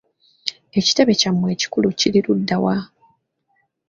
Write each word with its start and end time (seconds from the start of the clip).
Ekitebe 0.79 1.11
kya 1.19 1.31
mmwe 1.33 1.49
ekikulu 1.55 1.87
kiri 1.99 2.19
ludda 2.25 2.57
wa? 2.63 2.77